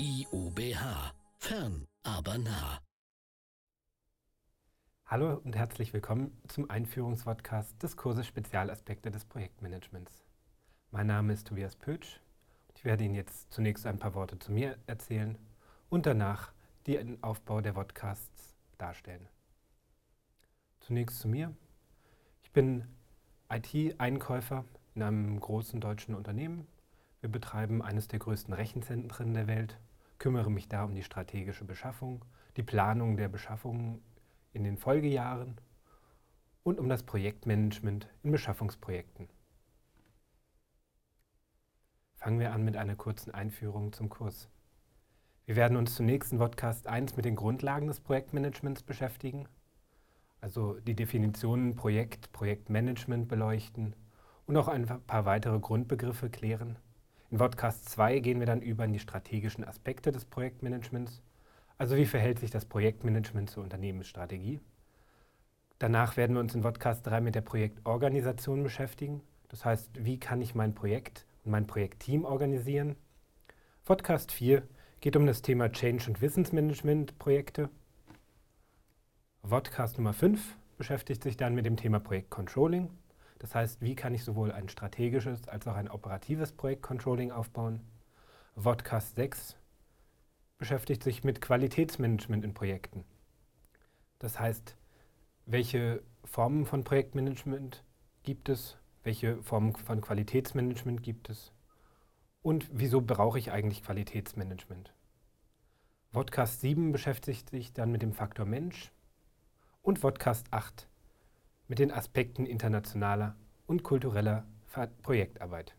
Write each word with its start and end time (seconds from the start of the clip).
IUBH. 0.00 1.12
Fern, 1.38 1.88
aber 2.04 2.38
nah. 2.38 2.78
Hallo 5.06 5.40
und 5.42 5.56
herzlich 5.56 5.92
willkommen 5.92 6.40
zum 6.46 6.70
Einführungspodcast 6.70 7.82
des 7.82 7.96
Kurses 7.96 8.24
Spezialaspekte 8.28 9.10
des 9.10 9.24
Projektmanagements. 9.24 10.24
Mein 10.92 11.08
Name 11.08 11.32
ist 11.32 11.48
Tobias 11.48 11.74
Pötsch 11.74 12.20
und 12.68 12.78
ich 12.78 12.84
werde 12.84 13.02
Ihnen 13.02 13.16
jetzt 13.16 13.52
zunächst 13.52 13.86
ein 13.86 13.98
paar 13.98 14.14
Worte 14.14 14.38
zu 14.38 14.52
mir 14.52 14.78
erzählen 14.86 15.36
und 15.88 16.06
danach 16.06 16.52
den 16.86 17.20
Aufbau 17.24 17.60
der 17.60 17.72
Podcasts 17.72 18.54
darstellen. 18.78 19.28
Zunächst 20.78 21.18
zu 21.18 21.26
mir. 21.26 21.56
Ich 22.44 22.52
bin 22.52 22.84
IT-Einkäufer 23.50 24.64
in 24.94 25.02
einem 25.02 25.40
großen 25.40 25.80
deutschen 25.80 26.14
Unternehmen 26.14 26.68
wir 27.20 27.30
betreiben 27.30 27.82
eines 27.82 28.06
der 28.06 28.20
größten 28.20 28.54
Rechenzentren 28.54 29.34
der 29.34 29.48
Welt, 29.48 29.76
kümmere 30.18 30.50
mich 30.50 30.68
da 30.68 30.84
um 30.84 30.94
die 30.94 31.02
strategische 31.02 31.64
Beschaffung, 31.64 32.24
die 32.56 32.62
Planung 32.62 33.16
der 33.16 33.28
Beschaffung 33.28 34.02
in 34.52 34.64
den 34.64 34.76
Folgejahren 34.76 35.60
und 36.62 36.78
um 36.78 36.88
das 36.88 37.02
Projektmanagement 37.02 38.08
in 38.22 38.32
Beschaffungsprojekten. 38.32 39.28
Fangen 42.16 42.40
wir 42.40 42.52
an 42.52 42.64
mit 42.64 42.76
einer 42.76 42.96
kurzen 42.96 43.32
Einführung 43.32 43.92
zum 43.92 44.08
Kurs. 44.08 44.48
Wir 45.46 45.56
werden 45.56 45.76
uns 45.76 45.94
zunächst 45.94 46.32
in 46.32 46.38
Podcast 46.38 46.88
1 46.88 47.16
mit 47.16 47.24
den 47.24 47.36
Grundlagen 47.36 47.86
des 47.86 48.00
Projektmanagements 48.00 48.82
beschäftigen, 48.82 49.48
also 50.40 50.78
die 50.80 50.94
Definitionen 50.94 51.74
Projekt, 51.74 52.32
Projektmanagement 52.32 53.28
beleuchten 53.28 53.94
und 54.46 54.56
auch 54.56 54.68
ein 54.68 54.86
paar 55.06 55.24
weitere 55.24 55.58
Grundbegriffe 55.58 56.28
klären. 56.28 56.76
In 57.30 57.36
Podcast 57.36 57.86
2 57.90 58.20
gehen 58.20 58.38
wir 58.38 58.46
dann 58.46 58.62
über 58.62 58.86
in 58.86 58.94
die 58.94 58.98
strategischen 58.98 59.62
Aspekte 59.62 60.12
des 60.12 60.24
Projektmanagements. 60.24 61.20
Also 61.76 61.94
wie 61.94 62.06
verhält 62.06 62.38
sich 62.38 62.50
das 62.50 62.64
Projektmanagement 62.64 63.50
zur 63.50 63.62
Unternehmensstrategie? 63.62 64.60
Danach 65.78 66.16
werden 66.16 66.34
wir 66.34 66.40
uns 66.40 66.54
in 66.54 66.62
Podcast 66.62 67.06
3 67.06 67.20
mit 67.20 67.34
der 67.34 67.42
Projektorganisation 67.42 68.62
beschäftigen. 68.62 69.20
Das 69.48 69.66
heißt, 69.66 69.90
wie 70.04 70.18
kann 70.18 70.40
ich 70.40 70.54
mein 70.54 70.74
Projekt 70.74 71.26
und 71.44 71.50
mein 71.50 71.66
Projektteam 71.66 72.24
organisieren? 72.24 72.96
Podcast 73.84 74.32
4 74.32 74.62
geht 75.00 75.14
um 75.14 75.26
das 75.26 75.42
Thema 75.42 75.70
Change- 75.70 76.08
und 76.08 76.22
Wissensmanagement-Projekte. 76.22 77.68
Podcast 79.42 79.98
Nummer 79.98 80.14
5 80.14 80.56
beschäftigt 80.78 81.22
sich 81.22 81.36
dann 81.36 81.54
mit 81.54 81.66
dem 81.66 81.76
Thema 81.76 82.00
Projektcontrolling. 82.00 82.88
Das 83.38 83.54
heißt, 83.54 83.80
wie 83.80 83.94
kann 83.94 84.14
ich 84.14 84.24
sowohl 84.24 84.52
ein 84.52 84.68
strategisches 84.68 85.46
als 85.48 85.66
auch 85.66 85.76
ein 85.76 85.88
operatives 85.88 86.52
Projektcontrolling 86.52 87.30
aufbauen? 87.30 87.80
Vodcast 88.56 89.14
6 89.14 89.56
beschäftigt 90.58 91.04
sich 91.04 91.22
mit 91.22 91.40
Qualitätsmanagement 91.40 92.44
in 92.44 92.54
Projekten. 92.54 93.04
Das 94.18 94.40
heißt, 94.40 94.76
welche 95.46 96.02
Formen 96.24 96.66
von 96.66 96.82
Projektmanagement 96.82 97.84
gibt 98.24 98.48
es? 98.48 98.76
Welche 99.04 99.40
Formen 99.42 99.74
von 99.76 100.00
Qualitätsmanagement 100.00 101.02
gibt 101.02 101.30
es? 101.30 101.52
Und 102.42 102.68
wieso 102.72 103.00
brauche 103.00 103.38
ich 103.38 103.52
eigentlich 103.52 103.84
Qualitätsmanagement? 103.84 104.92
Vodcast 106.10 106.60
7 106.60 106.90
beschäftigt 106.90 107.50
sich 107.50 107.72
dann 107.72 107.92
mit 107.92 108.02
dem 108.02 108.12
Faktor 108.12 108.46
Mensch 108.46 108.90
und 109.82 110.00
Vodcast 110.00 110.52
8 110.52 110.88
mit 111.68 111.78
den 111.78 111.92
Aspekten 111.92 112.46
internationaler 112.46 113.36
und 113.66 113.82
kultureller 113.82 114.46
Projektarbeit. 115.02 115.74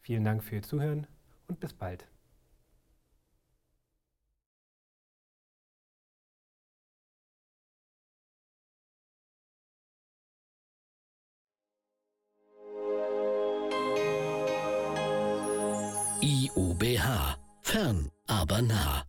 Vielen 0.00 0.24
Dank 0.24 0.44
für 0.44 0.56
Ihr 0.56 0.62
Zuhören 0.62 1.06
und 1.48 1.60
bis 1.60 1.72
bald. 1.72 2.06
IUBH. 16.20 17.38
Fern, 17.62 18.10
aber 18.26 18.62
nah. 18.62 19.04